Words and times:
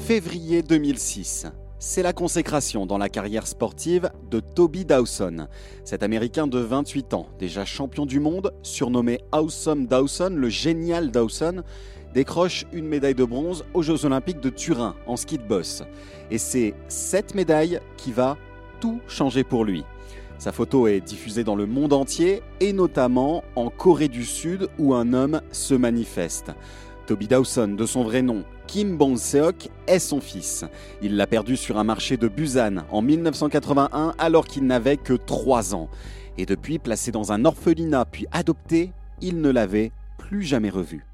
Février 0.00 0.62
2006. 0.62 1.46
C'est 1.78 2.02
la 2.02 2.12
consécration 2.12 2.84
dans 2.86 2.98
la 2.98 3.08
carrière 3.08 3.46
sportive 3.46 4.10
de 4.30 4.40
Toby 4.40 4.84
Dawson. 4.84 5.46
Cet 5.84 6.02
Américain 6.02 6.46
de 6.46 6.58
28 6.58 7.14
ans, 7.14 7.28
déjà 7.38 7.64
champion 7.64 8.06
du 8.06 8.18
monde, 8.18 8.52
surnommé 8.62 9.20
Awesome 9.30 9.86
Dawson, 9.86 10.34
le 10.34 10.48
génial 10.48 11.10
Dawson, 11.10 11.62
décroche 12.12 12.66
une 12.72 12.86
médaille 12.86 13.14
de 13.14 13.24
bronze 13.24 13.64
aux 13.72 13.82
Jeux 13.82 14.04
Olympiques 14.04 14.40
de 14.40 14.50
Turin 14.50 14.96
en 15.06 15.16
ski 15.16 15.38
de 15.38 15.44
boss. 15.44 15.84
Et 16.30 16.38
c'est 16.38 16.74
cette 16.88 17.34
médaille 17.34 17.80
qui 17.96 18.10
va 18.10 18.36
tout 18.80 19.00
changer 19.06 19.44
pour 19.44 19.64
lui. 19.64 19.84
Sa 20.38 20.52
photo 20.52 20.88
est 20.88 21.02
diffusée 21.02 21.44
dans 21.44 21.54
le 21.54 21.66
monde 21.66 21.92
entier 21.92 22.42
et 22.60 22.72
notamment 22.72 23.44
en 23.56 23.68
Corée 23.68 24.08
du 24.08 24.24
Sud 24.24 24.68
où 24.78 24.94
un 24.94 25.12
homme 25.12 25.42
se 25.52 25.74
manifeste. 25.74 26.52
Toby 27.10 27.26
Dawson, 27.26 27.74
de 27.76 27.86
son 27.86 28.04
vrai 28.04 28.22
nom, 28.22 28.44
Kim 28.68 28.96
Bong-seok, 28.96 29.68
est 29.88 29.98
son 29.98 30.20
fils. 30.20 30.64
Il 31.02 31.16
l'a 31.16 31.26
perdu 31.26 31.56
sur 31.56 31.76
un 31.76 31.82
marché 31.82 32.16
de 32.16 32.28
Busan 32.28 32.84
en 32.88 33.02
1981 33.02 34.14
alors 34.16 34.46
qu'il 34.46 34.64
n'avait 34.64 34.96
que 34.96 35.14
3 35.14 35.74
ans. 35.74 35.88
Et 36.38 36.46
depuis, 36.46 36.78
placé 36.78 37.10
dans 37.10 37.32
un 37.32 37.44
orphelinat 37.44 38.04
puis 38.04 38.28
adopté, 38.30 38.92
il 39.20 39.40
ne 39.40 39.50
l'avait 39.50 39.90
plus 40.18 40.44
jamais 40.44 40.70
revu. 40.70 41.04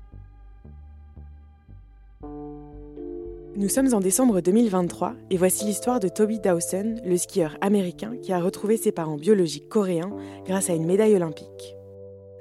Nous 3.57 3.71
sommes 3.71 3.95
en 3.95 4.01
décembre 4.01 4.43
2023 4.43 5.15
et 5.31 5.39
voici 5.39 5.65
l'histoire 5.65 5.99
de 5.99 6.09
Toby 6.09 6.41
Dawson, 6.41 6.97
le 7.07 7.17
skieur 7.17 7.57
américain 7.63 8.13
qui 8.21 8.35
a 8.35 8.39
retrouvé 8.39 8.77
ses 8.77 8.93
parents 8.93 9.17
biologiques 9.17 9.71
coréens 9.71 10.13
grâce 10.45 10.69
à 10.69 10.75
une 10.75 10.85
médaille 10.85 11.17
olympique. 11.17 11.75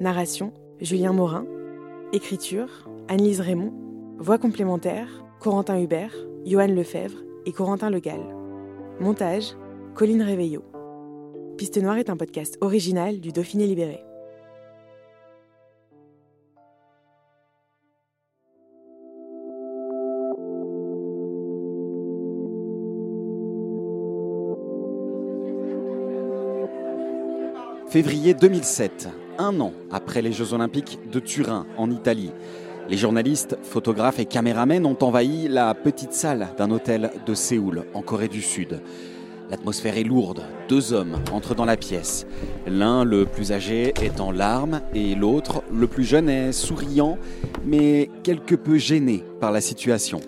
Narration 0.02 0.52
Julien 0.82 1.14
Morin. 1.14 1.46
Écriture 2.12 2.90
Annelise 3.08 3.42
Raymond. 3.42 3.72
Voix 4.18 4.38
complémentaire 4.38 5.08
Corentin 5.40 5.80
Hubert, 5.80 6.16
Johan 6.46 6.68
Lefebvre 6.68 7.18
et 7.46 7.52
Corentin 7.52 7.90
Legal. 7.90 8.20
Montage 9.00 9.56
Colline 9.94 10.24
Réveillot. 10.24 10.64
Piste 11.58 11.78
Noire 11.78 11.98
est 11.98 12.10
un 12.10 12.18
podcast 12.18 12.58
original 12.62 13.20
du 13.20 13.32
Dauphiné 13.32 13.68
Libéré. 13.68 14.04
Février 27.88 28.34
2007, 28.34 29.08
un 29.38 29.60
an 29.62 29.72
après 29.90 30.22
les 30.22 30.34
Jeux 30.34 30.54
Olympiques 30.54 31.00
de 31.10 31.20
Turin, 31.22 31.66
en 31.78 31.90
Italie. 31.92 32.32
Les 32.88 32.98
journalistes, 32.98 33.58
photographes 33.64 34.20
et 34.20 34.26
caméramens 34.26 34.86
ont 34.86 34.98
envahi 35.02 35.48
la 35.48 35.74
petite 35.74 36.14
salle 36.14 36.50
d'un 36.56 36.70
hôtel 36.70 37.10
de 37.26 37.34
Séoul, 37.34 37.86
en 37.96 38.04
Corée 38.04 38.28
du 38.28 38.44
Sud. 38.44 38.80
L'atmosphère 39.50 39.98
est 39.98 40.04
lourde, 40.04 40.44
deux 40.70 40.94
hommes 40.94 41.18
entrent 41.32 41.56
dans 41.56 41.66
la 41.66 41.78
pièce. 41.78 42.28
L'un, 42.68 43.04
le 43.04 43.26
plus 43.26 43.52
âgé, 43.52 43.92
est 44.04 44.20
en 44.20 44.32
larmes 44.32 44.82
et 44.94 45.16
l'autre, 45.16 45.64
le 45.72 45.88
plus 45.88 46.04
jeune, 46.04 46.30
est 46.30 46.52
souriant, 46.52 47.18
mais 47.66 48.12
quelque 48.22 48.54
peu 48.54 48.78
gêné 48.78 49.24
par 49.40 49.52
la 49.52 49.62
situation. 49.62 50.20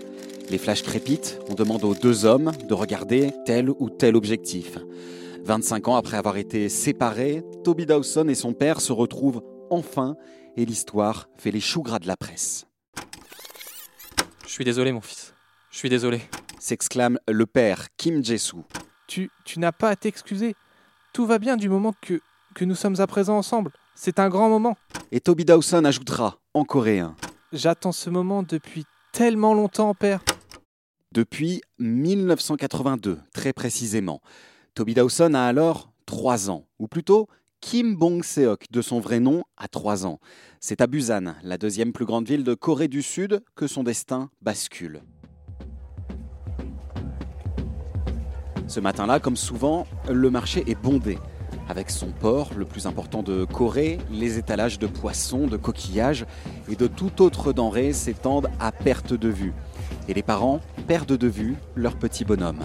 Les 0.50 0.58
flashs 0.58 0.82
crépitent, 0.82 1.40
on 1.52 1.54
demande 1.54 1.84
aux 1.84 1.94
deux 1.94 2.26
hommes 2.26 2.52
de 2.68 2.74
regarder 2.74 3.34
tel 3.46 3.70
ou 3.70 3.92
tel 3.92 4.16
objectif. 4.16 4.80
25 5.46 5.90
ans 5.90 5.96
après 5.96 6.18
avoir 6.18 6.38
été 6.38 6.70
séparés, 6.70 7.44
Toby 7.64 7.86
Dawson 7.86 8.28
et 8.30 8.36
son 8.36 8.54
père 8.54 8.82
se 8.82 8.94
retrouvent 8.94 9.44
enfin 9.70 10.16
et 10.58 10.66
l'histoire 10.66 11.30
fait 11.38 11.52
les 11.52 11.62
choux 11.62 11.84
gras 11.84 12.00
de 12.00 12.08
la 12.08 12.18
presse. 12.18 12.68
Je 14.46 14.52
suis 14.52 14.66
désolé, 14.66 14.92
mon 14.92 15.02
fils. 15.02 15.36
Je 15.70 15.78
suis 15.78 15.90
désolé. 15.90 16.22
S'exclame 16.60 17.20
le 17.28 17.46
père 17.46 17.88
Kim 17.96 18.24
Jae-soo. 18.24 18.66
Tu, 19.08 19.30
tu 19.46 19.60
n'as 19.60 19.72
pas 19.72 19.90
à 19.92 19.96
t'excuser. 19.96 20.56
Tout 21.14 21.26
va 21.26 21.38
bien 21.38 21.56
du 21.56 21.70
moment 21.70 21.94
que, 22.02 22.20
que 22.56 22.66
nous 22.66 22.76
sommes 22.76 23.00
à 23.00 23.08
présent 23.08 23.38
ensemble. 23.38 23.72
C'est 23.96 24.20
un 24.20 24.30
grand 24.30 24.50
moment. 24.50 24.76
Et 25.12 25.22
Toby 25.22 25.46
Dawson 25.46 25.86
ajoutera 25.86 26.40
en 26.54 26.66
coréen. 26.66 27.16
J'attends 27.54 27.92
ce 27.92 28.10
moment 28.10 28.44
depuis 28.44 28.86
tellement 29.14 29.54
longtemps, 29.54 29.94
père. 29.94 30.24
Depuis 31.12 31.62
1982, 31.80 33.20
très 33.34 33.54
précisément. 33.54 34.22
Toby 34.74 34.96
Dawson 34.96 35.34
a 35.36 35.42
alors 35.42 35.92
3 36.06 36.50
ans, 36.50 36.66
ou 36.80 36.88
plutôt 36.88 37.28
Kim 37.60 37.96
Bong-seok, 37.96 38.66
de 38.72 38.82
son 38.82 39.00
vrai 39.00 39.20
nom, 39.20 39.44
a 39.58 39.68
3 39.68 40.06
ans. 40.06 40.20
C'est 40.60 40.80
à 40.80 40.88
Busan, 40.88 41.36
la 41.44 41.58
deuxième 41.58 41.92
plus 41.92 42.06
grande 42.06 42.28
ville 42.28 42.44
de 42.44 42.54
Corée 42.54 42.88
du 42.88 43.02
Sud, 43.02 43.42
que 43.56 43.68
son 43.68 43.84
destin 43.84 44.30
bascule. 44.42 45.02
Ce 48.68 48.80
matin-là, 48.80 49.20
comme 49.20 49.36
souvent, 49.36 49.88
le 50.10 50.30
marché 50.30 50.64
est 50.68 50.80
bondé. 50.80 51.18
Avec 51.68 51.90
son 51.90 52.12
port, 52.12 52.52
le 52.56 52.66
plus 52.66 52.86
important 52.86 53.24
de 53.24 53.44
Corée, 53.44 53.98
les 54.12 54.38
étalages 54.38 54.80
de 54.80 54.88
poissons, 54.88 55.48
de 55.48 55.58
coquillages 55.58 56.26
et 56.70 56.76
de 56.76 56.88
toute 56.88 57.20
autre 57.22 57.54
denrée 57.54 57.92
s'étendent 57.92 58.50
à 58.60 58.72
perte 58.72 59.14
de 59.14 59.30
vue. 59.30 59.54
Et 60.08 60.14
les 60.14 60.24
parents 60.24 60.62
perdent 60.88 61.18
de 61.18 61.28
vue 61.28 61.56
leur 61.76 61.98
petit 61.98 62.24
bonhomme. 62.24 62.64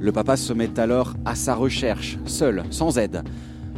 Le 0.00 0.12
papa 0.12 0.36
se 0.36 0.52
met 0.52 0.80
alors 0.80 1.14
à 1.24 1.34
sa 1.34 1.54
recherche, 1.54 2.18
seul, 2.26 2.64
sans 2.70 2.98
aide, 2.98 3.22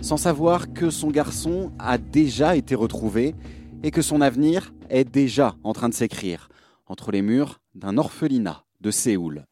sans 0.06 0.16
savoir 0.16 0.72
que 0.72 0.88
son 0.88 1.10
garçon 1.10 1.72
a 1.80 1.98
déjà 1.98 2.54
été 2.54 2.76
retrouvé 2.76 3.34
et 3.82 3.90
que 3.90 4.02
son 4.02 4.20
avenir 4.20 4.72
est 4.88 5.02
déjà 5.02 5.56
en 5.64 5.72
train 5.72 5.88
de 5.88 5.94
s'écrire 5.94 6.48
entre 6.86 7.10
les 7.10 7.22
murs 7.22 7.58
d'un 7.74 7.98
orphelinat 7.98 8.62
de 8.80 8.92
Séoul. 8.92 9.46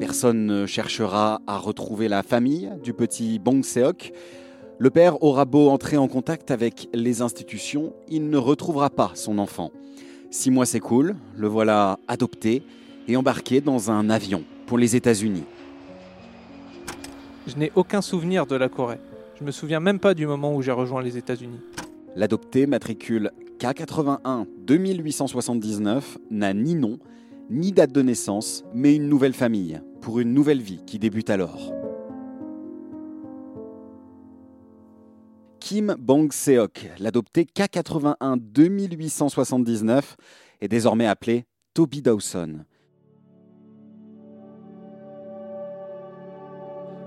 Personne 0.00 0.46
ne 0.46 0.64
cherchera 0.64 1.42
à 1.46 1.58
retrouver 1.58 2.08
la 2.08 2.22
famille 2.22 2.70
du 2.82 2.94
petit 2.94 3.38
Bong 3.38 3.62
Seok. 3.62 4.10
Le 4.78 4.88
père 4.88 5.22
aura 5.22 5.44
beau 5.44 5.68
entrer 5.68 5.98
en 5.98 6.08
contact 6.08 6.50
avec 6.50 6.88
les 6.94 7.20
institutions, 7.20 7.92
il 8.08 8.30
ne 8.30 8.38
retrouvera 8.38 8.88
pas 8.88 9.12
son 9.14 9.36
enfant. 9.36 9.72
Six 10.30 10.50
mois 10.50 10.64
s'écoulent, 10.64 11.16
le 11.36 11.48
voilà 11.48 11.98
adopté 12.08 12.62
et 13.08 13.16
embarqué 13.18 13.60
dans 13.60 13.90
un 13.90 14.08
avion 14.08 14.42
pour 14.64 14.78
les 14.78 14.96
États-Unis. 14.96 15.44
Je 17.46 17.56
n'ai 17.56 17.72
aucun 17.74 18.02
souvenir 18.02 18.46
de 18.46 18.54
la 18.54 18.68
Corée. 18.68 19.00
Je 19.38 19.44
me 19.44 19.50
souviens 19.50 19.80
même 19.80 19.98
pas 19.98 20.14
du 20.14 20.26
moment 20.26 20.54
où 20.54 20.62
j'ai 20.62 20.70
rejoint 20.70 21.02
les 21.02 21.18
États-Unis. 21.18 21.58
L'adopté 22.14 22.66
matricule 22.66 23.32
K81 23.58 24.46
2879 24.64 26.18
n'a 26.30 26.54
ni 26.54 26.74
nom, 26.74 26.98
ni 27.50 27.72
date 27.72 27.90
de 27.90 28.02
naissance, 28.02 28.62
mais 28.72 28.94
une 28.94 29.08
nouvelle 29.08 29.34
famille, 29.34 29.80
pour 30.00 30.20
une 30.20 30.32
nouvelle 30.32 30.60
vie 30.60 30.82
qui 30.86 31.00
débute 31.00 31.30
alors. 31.30 31.72
Kim 35.58 35.96
Bong-seok, 35.98 36.90
l'adopté 36.98 37.44
K81 37.44 38.36
2879, 38.38 40.16
est 40.60 40.68
désormais 40.68 41.06
appelé 41.06 41.44
Toby 41.74 42.02
Dawson. 42.02 42.64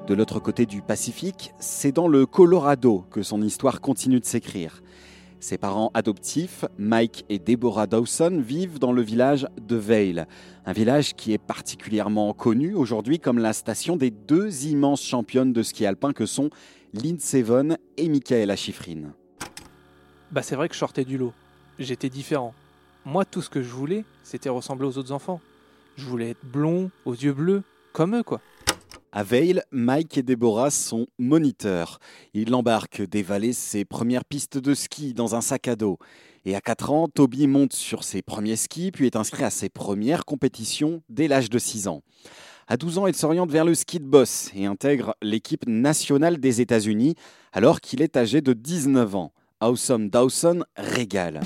De 0.08 0.14
l'autre 0.14 0.40
côté 0.40 0.68
du 0.68 0.84
Pacifique, 0.84 1.52
c'est 1.58 1.92
dans 1.92 2.08
le 2.08 2.28
Colorado 2.28 3.06
que 3.10 3.24
son 3.24 3.42
histoire 3.42 3.82
continue 3.82 4.20
de 4.20 4.26
s'écrire. 4.26 4.84
Ses 5.40 5.58
parents 5.58 5.90
adoptifs, 5.96 6.64
Mike 6.78 7.26
et 7.28 7.40
Deborah 7.40 7.88
Dawson, 7.88 8.40
vivent 8.40 8.78
dans 8.78 8.92
le 8.92 9.02
village 9.02 9.48
de 9.60 9.76
Vail, 9.76 10.26
un 10.68 10.74
village 10.74 11.16
qui 11.16 11.34
est 11.34 11.40
particulièrement 11.40 12.34
connu 12.34 12.76
aujourd'hui 12.76 13.20
comme 13.20 13.40
la 13.40 13.52
station 13.52 13.96
des 13.98 14.12
deux 14.12 14.68
immenses 14.68 15.02
championnes 15.02 15.54
de 15.54 15.64
ski 15.64 15.88
alpin 15.88 16.14
que 16.14 16.28
sont 16.28 16.52
Lindsey 16.94 17.42
Vonn 17.42 17.78
et 17.98 18.08
Michaela 18.08 18.56
Schifrin. 18.56 19.12
Bah 20.32 20.44
c'est 20.44 20.56
vrai 20.56 20.68
que 20.68 20.76
je 20.76 20.80
sortais 20.80 21.06
du 21.06 21.18
lot. 21.18 21.34
J'étais 21.80 22.10
différent. 22.10 22.54
Moi, 23.06 23.26
tout 23.26 23.42
ce 23.42 23.50
que 23.50 23.64
je 23.64 23.70
voulais, 23.70 24.06
c'était 24.22 24.50
ressembler 24.50 24.88
aux 24.88 25.00
autres 25.00 25.12
enfants. 25.12 25.42
Je 25.96 26.06
voulais 26.06 26.32
être 26.32 26.46
blond, 26.46 26.92
aux 27.06 27.14
yeux 27.14 27.34
bleus, 27.34 27.64
comme 27.92 28.16
eux, 28.16 28.24
quoi. 28.24 28.40
À 29.18 29.24
Veil, 29.24 29.62
Mike 29.72 30.18
et 30.18 30.24
Deborah 30.24 30.70
sont 30.70 31.08
moniteurs. 31.18 32.00
Ils 32.34 32.50
l'embarquent 32.50 33.02
dévaler 33.02 33.54
ses 33.54 33.86
premières 33.86 34.26
pistes 34.26 34.58
de 34.58 34.74
ski 34.74 35.14
dans 35.14 35.36
un 35.36 35.40
sac 35.40 35.70
à 35.70 35.78
dos. 35.78 36.00
Et 36.44 36.54
à 36.54 36.60
4 36.60 36.92
ans, 36.92 37.08
Toby 37.08 37.48
monte 37.48 37.72
sur 37.72 38.04
ses 38.04 38.22
premiers 38.22 38.58
skis, 38.58 38.92
puis 38.92 39.06
est 39.06 39.16
inscrit 39.16 39.46
à 39.46 39.50
ses 39.52 39.70
premières 39.70 40.26
compétitions 40.26 41.02
dès 41.08 41.30
l'âge 41.30 41.50
de 41.50 41.58
6 41.58 41.88
ans. 41.88 42.02
À 42.68 42.76
12 42.76 42.98
ans, 42.98 43.08
il 43.08 43.16
s'oriente 43.16 43.52
vers 43.52 43.64
le 43.64 43.74
ski 43.74 44.02
de 44.02 44.06
boss 44.06 44.52
et 44.54 44.66
intègre 44.66 45.16
l'équipe 45.22 45.66
nationale 45.66 46.38
des 46.38 46.60
États-Unis 46.60 47.16
alors 47.54 47.80
qu'il 47.80 48.02
est 48.02 48.18
âgé 48.18 48.42
de 48.42 48.52
19 48.52 49.16
ans. 49.16 49.32
Awesome 49.62 50.10
Dawson 50.10 50.66
régale. 50.76 51.40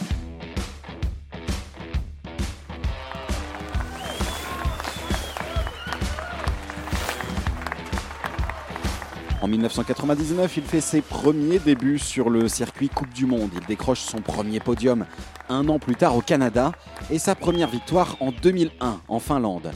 En 9.41 9.47
1999, 9.47 10.57
il 10.57 10.63
fait 10.63 10.81
ses 10.81 11.01
premiers 11.01 11.59
débuts 11.59 11.97
sur 11.97 12.29
le 12.29 12.49
circuit 12.49 12.89
Coupe 12.89 13.13
du 13.13 13.25
Monde. 13.25 13.51
Il 13.53 13.65
décroche 13.67 14.01
son 14.01 14.17
premier 14.19 14.59
podium 14.59 15.05
un 15.47 15.69
an 15.69 15.79
plus 15.79 15.95
tard 15.95 16.17
au 16.17 16.21
Canada 16.21 16.73
et 17.09 17.19
sa 17.19 17.35
première 17.35 17.69
victoire 17.69 18.17
en 18.19 18.33
2001 18.33 18.99
en 19.07 19.19
Finlande. 19.19 19.71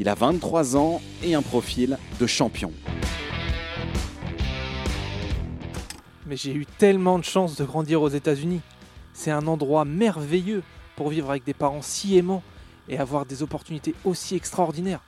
Il 0.00 0.08
a 0.08 0.14
23 0.16 0.76
ans 0.76 1.00
et 1.22 1.36
un 1.36 1.42
profil 1.42 1.98
de 2.18 2.26
champion. 2.26 2.72
Mais 6.26 6.36
j'ai 6.36 6.52
eu 6.52 6.66
tellement 6.66 7.20
de 7.20 7.24
chance 7.24 7.54
de 7.54 7.64
grandir 7.64 8.02
aux 8.02 8.08
États-Unis. 8.08 8.60
C'est 9.12 9.30
un 9.30 9.46
endroit 9.46 9.84
merveilleux 9.84 10.64
pour 10.96 11.10
vivre 11.10 11.30
avec 11.30 11.44
des 11.44 11.54
parents 11.54 11.80
si 11.80 12.18
aimants 12.18 12.42
et 12.88 12.98
avoir 12.98 13.24
des 13.24 13.44
opportunités 13.44 13.94
aussi 14.04 14.34
extraordinaires. 14.34 15.02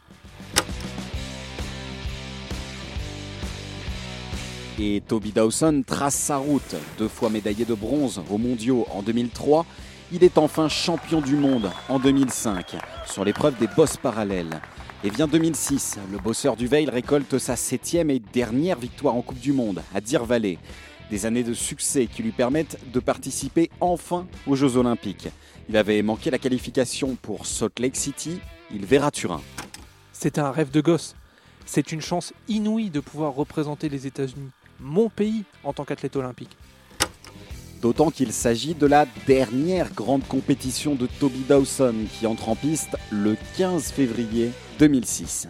Et 4.81 5.03
Toby 5.07 5.33
Dawson 5.33 5.83
trace 5.85 6.15
sa 6.15 6.37
route. 6.37 6.77
Deux 6.99 7.09
fois 7.09 7.31
médaillé 7.31 7.65
de 7.65 7.75
bronze 7.75 8.23
aux 8.31 8.39
mondiaux 8.39 8.87
en 8.93 9.03
2003, 9.03 9.67
il 10.13 10.23
est 10.23 10.39
enfin 10.39 10.69
champion 10.69 11.21
du 11.21 11.35
monde 11.35 11.69
en 11.89 11.99
2005 11.99 12.77
sur 13.05 13.25
l'épreuve 13.25 13.59
des 13.59 13.67
bosses 13.67 13.97
parallèles. 13.97 14.61
Et 15.03 15.11
vient 15.11 15.27
2006, 15.27 15.99
le 16.13 16.19
bosseur 16.19 16.55
du 16.55 16.69
Veil 16.69 16.89
récolte 16.89 17.39
sa 17.39 17.57
septième 17.57 18.11
et 18.11 18.21
dernière 18.21 18.79
victoire 18.79 19.17
en 19.17 19.23
Coupe 19.23 19.41
du 19.41 19.53
Monde 19.53 19.83
à 19.95 20.01
Deer 20.01 20.25
Valley. 20.25 20.59
Des 21.11 21.27
années 21.27 21.45
de 21.45 21.55
succès 21.55 22.07
qui 22.07 22.23
lui 22.23 22.33
permettent 22.33 22.79
de 22.93 23.01
participer 23.01 23.71
enfin 23.81 24.27
aux 24.47 24.55
Jeux 24.55 24.77
Olympiques. 24.77 25.29
Il 25.69 25.77
avait 25.77 26.03
manqué 26.03 26.31
la 26.31 26.39
qualification 26.39 27.17
pour 27.21 27.47
Salt 27.47 27.81
Lake 27.81 27.97
City, 27.97 28.39
il 28.73 28.87
verra 28.87 29.11
Turin. 29.11 29.41
C'était 30.13 30.41
un 30.41 30.53
rêve 30.53 30.71
de 30.71 30.81
gosse. 30.81 31.17
C'est 31.67 31.93
une 31.93 32.01
chance 32.01 32.33
inouïe 32.49 32.91
de 32.91 33.01
pouvoir 33.01 33.35
représenter 33.35 33.89
les 33.89 34.07
États-Unis, 34.07 34.51
mon 34.81 35.09
pays, 35.09 35.45
en 35.65 35.73
tant 35.73 35.85
qu'athlète 35.85 36.17
olympique. 36.17 36.57
D'autant 37.81 38.11
qu'il 38.11 38.33
s'agit 38.33 38.75
de 38.75 38.87
la 38.87 39.07
dernière 39.27 39.93
grande 39.93 40.27
compétition 40.27 40.95
de 40.95 41.07
Toby 41.07 41.45
Dawson 41.49 41.95
qui 42.19 42.27
entre 42.27 42.49
en 42.49 42.57
piste 42.57 42.97
le 43.11 43.37
15 43.57 43.93
février 43.93 44.51
2006. 44.81 45.49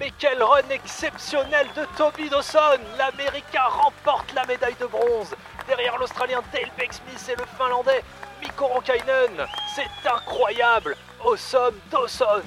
Mais 0.00 0.10
quel 0.18 0.42
run 0.42 0.68
exceptionnel 0.70 1.68
de 1.76 1.82
Toby 1.96 2.28
Dawson 2.28 2.80
L'Américain 2.98 3.62
remporte 3.68 4.34
la 4.34 4.44
médaille 4.46 4.74
de 4.80 4.86
bronze 4.86 5.36
derrière 5.68 5.96
l'Australien 5.98 6.42
Dale 6.52 6.72
Beck-Smith 6.76 7.30
et 7.32 7.38
le 7.38 7.46
Finlandais 7.56 8.02
Mikko 8.40 8.66
Ronkainen. 8.66 9.46
C'est 9.76 10.08
incroyable 10.08 10.96
Awesome 11.24 11.76
Dawson 11.92 12.42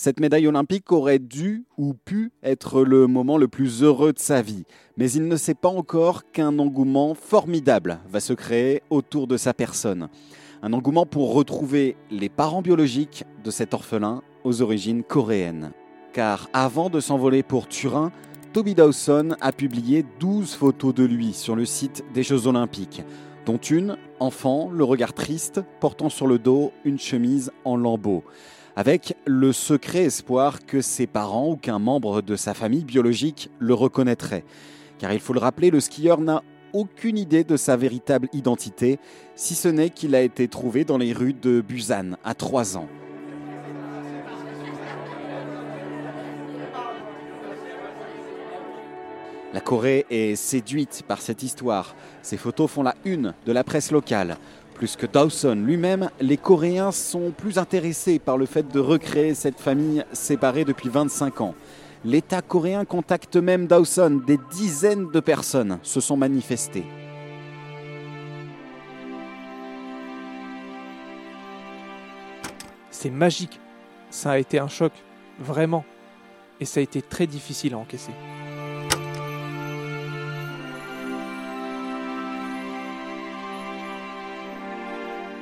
Cette 0.00 0.20
médaille 0.20 0.46
olympique 0.46 0.92
aurait 0.92 1.18
dû 1.18 1.64
ou 1.76 1.92
pu 1.92 2.30
être 2.44 2.84
le 2.84 3.08
moment 3.08 3.36
le 3.36 3.48
plus 3.48 3.82
heureux 3.82 4.12
de 4.12 4.20
sa 4.20 4.42
vie, 4.42 4.62
mais 4.96 5.10
il 5.10 5.26
ne 5.26 5.34
sait 5.34 5.56
pas 5.56 5.70
encore 5.70 6.30
qu'un 6.30 6.60
engouement 6.60 7.14
formidable 7.14 7.98
va 8.08 8.20
se 8.20 8.32
créer 8.32 8.84
autour 8.90 9.26
de 9.26 9.36
sa 9.36 9.54
personne. 9.54 10.08
Un 10.62 10.72
engouement 10.72 11.04
pour 11.04 11.34
retrouver 11.34 11.96
les 12.12 12.28
parents 12.28 12.62
biologiques 12.62 13.24
de 13.42 13.50
cet 13.50 13.74
orphelin 13.74 14.22
aux 14.44 14.62
origines 14.62 15.02
coréennes. 15.02 15.72
Car 16.12 16.48
avant 16.52 16.90
de 16.90 17.00
s'envoler 17.00 17.42
pour 17.42 17.66
Turin, 17.66 18.12
Toby 18.52 18.76
Dawson 18.76 19.34
a 19.40 19.50
publié 19.50 20.04
12 20.20 20.54
photos 20.54 20.94
de 20.94 21.02
lui 21.02 21.32
sur 21.32 21.56
le 21.56 21.64
site 21.64 22.04
des 22.14 22.22
Jeux 22.22 22.46
Olympiques, 22.46 23.02
dont 23.46 23.56
une, 23.56 23.96
enfant, 24.20 24.70
le 24.70 24.84
regard 24.84 25.12
triste, 25.12 25.60
portant 25.80 26.08
sur 26.08 26.28
le 26.28 26.38
dos 26.38 26.70
une 26.84 27.00
chemise 27.00 27.50
en 27.64 27.76
lambeaux, 27.76 28.22
avec 28.78 29.16
le 29.26 29.52
secret 29.52 30.04
espoir 30.04 30.64
que 30.64 30.80
ses 30.80 31.08
parents 31.08 31.50
ou 31.50 31.56
qu'un 31.56 31.80
membre 31.80 32.22
de 32.22 32.36
sa 32.36 32.54
famille 32.54 32.84
biologique 32.84 33.50
le 33.58 33.74
reconnaîtrait. 33.74 34.44
Car 35.00 35.12
il 35.12 35.18
faut 35.18 35.32
le 35.32 35.40
rappeler, 35.40 35.70
le 35.70 35.80
skieur 35.80 36.20
n'a 36.20 36.44
aucune 36.72 37.18
idée 37.18 37.42
de 37.42 37.56
sa 37.56 37.76
véritable 37.76 38.28
identité, 38.32 39.00
si 39.34 39.56
ce 39.56 39.66
n'est 39.66 39.90
qu'il 39.90 40.14
a 40.14 40.22
été 40.22 40.46
trouvé 40.46 40.84
dans 40.84 40.96
les 40.96 41.12
rues 41.12 41.32
de 41.32 41.60
Busan 41.60 42.12
à 42.22 42.34
3 42.34 42.76
ans. 42.76 42.86
La 49.52 49.60
Corée 49.60 50.06
est 50.08 50.36
séduite 50.36 51.02
par 51.08 51.20
cette 51.20 51.42
histoire. 51.42 51.96
Ces 52.22 52.36
photos 52.36 52.70
font 52.70 52.84
la 52.84 52.94
une 53.04 53.34
de 53.44 53.50
la 53.50 53.64
presse 53.64 53.90
locale. 53.90 54.36
Plus 54.78 54.94
que 54.94 55.06
Dawson 55.06 55.56
lui-même, 55.56 56.08
les 56.20 56.36
Coréens 56.36 56.92
sont 56.92 57.32
plus 57.32 57.58
intéressés 57.58 58.20
par 58.20 58.38
le 58.38 58.46
fait 58.46 58.68
de 58.72 58.78
recréer 58.78 59.34
cette 59.34 59.58
famille 59.58 60.04
séparée 60.12 60.64
depuis 60.64 60.88
25 60.88 61.40
ans. 61.40 61.56
L'État 62.04 62.42
coréen 62.42 62.84
contacte 62.84 63.34
même 63.34 63.66
Dawson. 63.66 64.22
Des 64.24 64.38
dizaines 64.52 65.10
de 65.10 65.18
personnes 65.18 65.80
se 65.82 65.98
sont 65.98 66.16
manifestées. 66.16 66.84
C'est 72.92 73.10
magique. 73.10 73.58
Ça 74.10 74.30
a 74.30 74.38
été 74.38 74.60
un 74.60 74.68
choc, 74.68 74.92
vraiment. 75.40 75.84
Et 76.60 76.64
ça 76.64 76.78
a 76.78 76.84
été 76.84 77.02
très 77.02 77.26
difficile 77.26 77.74
à 77.74 77.78
encaisser. 77.78 78.12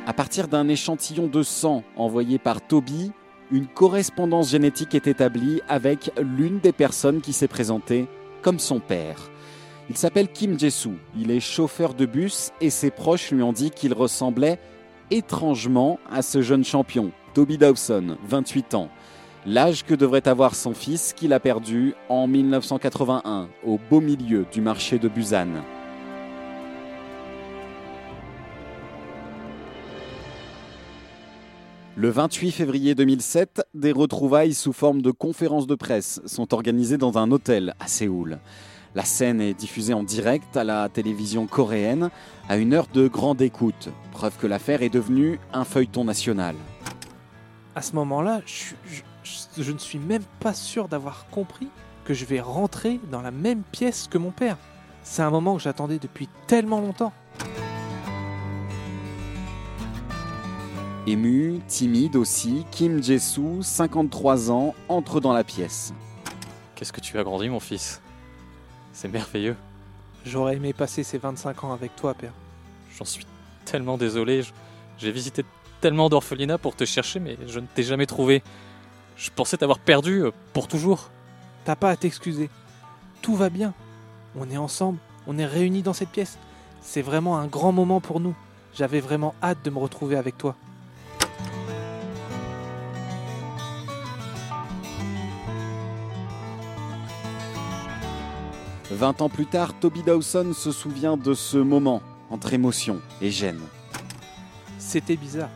À 0.06 0.12
partir 0.12 0.46
d'un 0.46 0.68
échantillon 0.68 1.26
de 1.26 1.42
sang 1.42 1.82
envoyé 1.96 2.38
par 2.38 2.64
Toby, 2.64 3.10
une 3.50 3.66
correspondance 3.66 4.50
génétique 4.50 4.94
est 4.94 5.08
établie 5.08 5.60
avec 5.68 6.12
l'une 6.22 6.60
des 6.60 6.70
personnes 6.70 7.20
qui 7.20 7.32
s'est 7.32 7.48
présentée 7.48 8.06
comme 8.40 8.60
son 8.60 8.78
père. 8.78 9.28
Il 9.90 9.96
s'appelle 9.96 10.28
Kim 10.28 10.56
Jesu, 10.60 10.90
il 11.18 11.32
est 11.32 11.40
chauffeur 11.40 11.92
de 11.92 12.06
bus 12.06 12.52
et 12.60 12.70
ses 12.70 12.92
proches 12.92 13.32
lui 13.32 13.42
ont 13.42 13.52
dit 13.52 13.72
qu'il 13.72 13.94
ressemblait 13.94 14.60
étrangement 15.10 15.98
à 16.08 16.22
ce 16.22 16.40
jeune 16.40 16.64
champion, 16.64 17.10
Toby 17.34 17.58
Dawson, 17.58 18.16
28 18.28 18.74
ans. 18.74 18.90
L'âge 19.44 19.84
que 19.84 19.94
devrait 19.94 20.28
avoir 20.28 20.54
son 20.54 20.72
fils 20.72 21.14
qu'il 21.14 21.32
a 21.32 21.40
perdu 21.40 21.94
en 22.08 22.28
1981 22.28 23.48
au 23.64 23.78
beau 23.90 24.00
milieu 24.00 24.46
du 24.52 24.60
marché 24.60 25.00
de 25.00 25.08
Busan. 25.08 25.48
Le 31.96 32.10
28 32.10 32.50
février 32.52 32.94
2007, 32.94 33.62
des 33.74 33.92
retrouvailles 33.92 34.52
sous 34.54 34.72
forme 34.74 35.00
de 35.00 35.10
conférences 35.10 35.66
de 35.66 35.74
presse 35.74 36.20
sont 36.26 36.52
organisées 36.52 36.98
dans 36.98 37.16
un 37.16 37.30
hôtel 37.30 37.74
à 37.80 37.86
Séoul. 37.86 38.38
La 38.94 39.04
scène 39.04 39.40
est 39.40 39.54
diffusée 39.54 39.94
en 39.94 40.02
direct 40.02 40.56
à 40.56 40.64
la 40.64 40.88
télévision 40.88 41.46
coréenne 41.46 42.10
à 42.48 42.56
une 42.56 42.74
heure 42.74 42.86
de 42.92 43.08
grande 43.08 43.40
écoute, 43.42 43.88
preuve 44.12 44.36
que 44.38 44.46
l'affaire 44.46 44.82
est 44.82 44.88
devenue 44.90 45.38
un 45.52 45.64
feuilleton 45.64 46.04
national. 46.04 46.54
À 47.74 47.82
ce 47.82 47.92
moment-là, 47.94 48.40
je, 48.46 48.74
je- 48.86 49.62
je 49.62 49.72
ne 49.72 49.78
suis 49.78 49.98
même 49.98 50.22
pas 50.40 50.54
sûr 50.54 50.88
d'avoir 50.88 51.26
compris 51.30 51.68
que 52.04 52.14
je 52.14 52.24
vais 52.24 52.40
rentrer 52.40 53.00
dans 53.10 53.22
la 53.22 53.30
même 53.30 53.62
pièce 53.72 54.06
que 54.08 54.18
mon 54.18 54.30
père. 54.30 54.56
C'est 55.02 55.22
un 55.22 55.30
moment 55.30 55.56
que 55.56 55.62
j'attendais 55.62 55.98
depuis 55.98 56.28
tellement 56.46 56.80
longtemps. 56.80 57.12
Ému, 61.08 61.60
timide 61.68 62.16
aussi, 62.16 62.66
Kim 62.72 63.00
Jae-soo, 63.00 63.62
53 63.62 64.50
ans, 64.50 64.74
entre 64.88 65.20
dans 65.20 65.32
la 65.32 65.44
pièce. 65.44 65.94
Qu'est-ce 66.74 66.92
que 66.92 67.00
tu 67.00 67.16
as 67.16 67.22
grandi, 67.22 67.48
mon 67.48 67.60
fils? 67.60 68.02
C'est 68.92 69.06
merveilleux. 69.06 69.54
J'aurais 70.24 70.56
aimé 70.56 70.72
passer 70.72 71.04
ces 71.04 71.18
25 71.18 71.62
ans 71.62 71.72
avec 71.72 71.94
toi, 71.94 72.12
père. 72.12 72.32
J'en 72.98 73.04
suis 73.04 73.24
tellement 73.64 73.96
désolé. 73.98 74.42
J'ai 74.98 75.12
visité 75.12 75.44
tellement 75.80 76.08
d'orphelinats 76.08 76.58
pour 76.58 76.74
te 76.74 76.84
chercher, 76.84 77.20
mais 77.20 77.38
je 77.46 77.60
ne 77.60 77.66
t'ai 77.66 77.84
jamais 77.84 78.06
trouvé. 78.06 78.42
Je 79.16 79.30
pensais 79.30 79.56
t'avoir 79.56 79.78
perdu 79.78 80.24
euh, 80.24 80.32
pour 80.52 80.66
toujours. 80.66 81.10
T'as 81.64 81.76
pas 81.76 81.90
à 81.90 81.96
t'excuser. 81.96 82.50
Tout 83.22 83.36
va 83.36 83.48
bien. 83.48 83.74
On 84.34 84.50
est 84.50 84.56
ensemble, 84.56 84.98
on 85.28 85.38
est 85.38 85.46
réunis 85.46 85.82
dans 85.82 85.92
cette 85.92 86.10
pièce. 86.10 86.36
C'est 86.82 87.02
vraiment 87.02 87.38
un 87.38 87.46
grand 87.46 87.70
moment 87.70 88.00
pour 88.00 88.18
nous. 88.18 88.34
J'avais 88.74 89.00
vraiment 89.00 89.36
hâte 89.40 89.64
de 89.64 89.70
me 89.70 89.78
retrouver 89.78 90.16
avec 90.16 90.36
toi. 90.36 90.56
20 98.96 99.20
ans 99.20 99.28
plus 99.28 99.44
tard, 99.44 99.78
Toby 99.78 100.02
Dawson 100.02 100.52
se 100.54 100.72
souvient 100.72 101.18
de 101.18 101.34
ce 101.34 101.58
moment, 101.58 102.00
entre 102.30 102.54
émotion 102.54 103.02
et 103.20 103.30
gêne. 103.30 103.60
C'était 104.78 105.16
bizarre. 105.16 105.50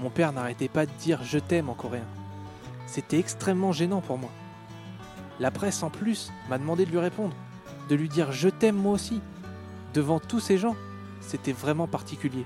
Mon 0.00 0.10
père 0.10 0.32
n'arrêtait 0.32 0.68
pas 0.68 0.84
de 0.84 0.90
dire 0.98 1.22
je 1.22 1.38
t'aime 1.38 1.68
en 1.68 1.74
coréen. 1.74 2.06
C'était 2.88 3.20
extrêmement 3.20 3.70
gênant 3.70 4.00
pour 4.00 4.18
moi. 4.18 4.30
La 5.38 5.52
presse 5.52 5.84
en 5.84 5.90
plus 5.90 6.32
m'a 6.50 6.58
demandé 6.58 6.84
de 6.84 6.90
lui 6.90 6.98
répondre, 6.98 7.34
de 7.88 7.94
lui 7.94 8.08
dire 8.08 8.32
je 8.32 8.48
t'aime 8.48 8.76
moi 8.76 8.94
aussi. 8.94 9.20
Devant 9.94 10.18
tous 10.18 10.40
ces 10.40 10.58
gens, 10.58 10.74
c'était 11.20 11.52
vraiment 11.52 11.86
particulier. 11.86 12.44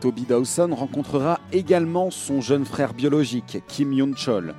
Toby 0.00 0.26
Dawson 0.26 0.74
rencontrera 0.74 1.40
également 1.50 2.10
son 2.10 2.42
jeune 2.42 2.66
frère 2.66 2.92
biologique, 2.92 3.62
Kim 3.68 3.90
Yoon-chol. 3.92 4.54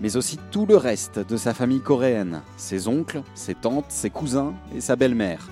Mais 0.00 0.16
aussi 0.16 0.38
tout 0.50 0.66
le 0.66 0.76
reste 0.76 1.18
de 1.18 1.36
sa 1.36 1.54
famille 1.54 1.80
coréenne, 1.80 2.42
ses 2.56 2.88
oncles, 2.88 3.22
ses 3.34 3.54
tantes, 3.54 3.86
ses 3.88 4.10
cousins 4.10 4.54
et 4.74 4.80
sa 4.80 4.96
belle-mère. 4.96 5.48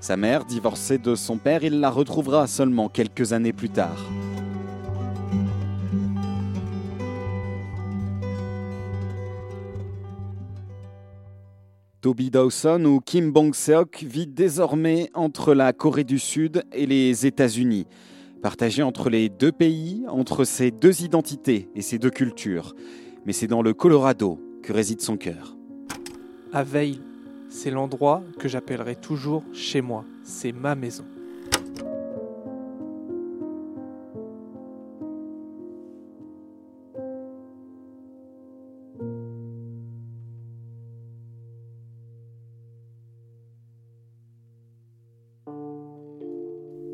Sa 0.00 0.16
mère, 0.16 0.44
divorcée 0.44 0.98
de 0.98 1.14
son 1.14 1.38
père, 1.38 1.62
il 1.62 1.78
la 1.78 1.90
retrouvera 1.90 2.46
seulement 2.46 2.88
quelques 2.88 3.32
années 3.32 3.52
plus 3.52 3.70
tard. 3.70 4.04
Toby 12.00 12.30
Dawson 12.30 12.84
ou 12.84 12.98
Kim 12.98 13.30
Bong-seok 13.30 14.02
vit 14.02 14.26
désormais 14.26 15.08
entre 15.14 15.54
la 15.54 15.72
Corée 15.72 16.02
du 16.02 16.18
Sud 16.18 16.64
et 16.72 16.84
les 16.86 17.26
États-Unis, 17.26 17.86
partagé 18.42 18.82
entre 18.82 19.08
les 19.08 19.28
deux 19.28 19.52
pays, 19.52 20.02
entre 20.08 20.42
ses 20.42 20.72
deux 20.72 21.02
identités 21.02 21.68
et 21.76 21.82
ses 21.82 22.00
deux 22.00 22.10
cultures. 22.10 22.74
Mais 23.24 23.32
c'est 23.32 23.46
dans 23.46 23.62
le 23.62 23.74
Colorado 23.74 24.40
que 24.62 24.72
réside 24.72 25.00
son 25.00 25.16
cœur. 25.16 25.56
À 26.52 26.64
c'est 27.48 27.70
l'endroit 27.70 28.22
que 28.38 28.48
j'appellerai 28.48 28.96
toujours 28.96 29.44
chez 29.52 29.80
moi. 29.80 30.04
C'est 30.24 30.52
ma 30.52 30.74
maison. 30.74 31.04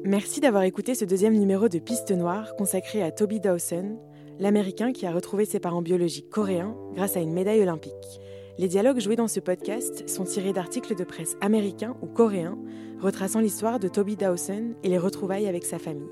Merci 0.05 0.41
d'avoir 0.41 0.63
écouté 0.63 0.95
ce 0.95 1.05
deuxième 1.05 1.35
numéro 1.39 1.69
de 1.69 1.79
Piste 1.79 2.13
Noire 2.13 2.57
consacré 2.57 3.03
à 3.03 3.11
Toby 3.11 3.41
Dawson, 3.41 3.99
l'Américain 4.39 4.93
qui 4.93 5.07
a 5.07 5.13
retrouvé 5.13 5.45
ses 5.45 5.61
parents 5.61 5.83
biologiques 5.83 6.31
coréens 6.31 6.77
grâce 6.95 7.17
à 7.17 7.21
une 7.21 7.33
médaille 7.33 7.63
olympique. 7.63 8.21
Les 8.59 8.69
dialogues 8.69 9.01
joués 9.01 9.17
dans 9.17 9.29
ce 9.29 9.41
podcast 9.41 10.09
sont 10.09 10.25
tirés 10.25 10.53
d'articles 10.53 10.97
de 10.97 11.05
presse 11.05 11.37
américains 11.41 11.97
ou 12.03 12.07
coréens 12.07 12.59
retraçant 13.01 13.41
l'histoire 13.41 13.79
de 13.79 13.89
Toby 13.89 14.17
Dawson 14.17 14.75
et 14.83 14.89
les 14.89 14.99
retrouvailles 14.99 15.47
avec 15.47 15.65
sa 15.65 15.79
famille. 15.79 16.09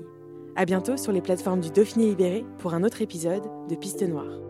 À 0.55 0.65
bientôt 0.65 0.97
sur 0.97 1.11
les 1.11 1.21
plateformes 1.21 1.59
du 1.59 1.69
Dauphiné 1.69 2.05
Libéré 2.05 2.45
pour 2.59 2.73
un 2.73 2.83
autre 2.83 3.01
épisode 3.01 3.43
de 3.69 3.75
Piste 3.75 4.01
Noire. 4.01 4.46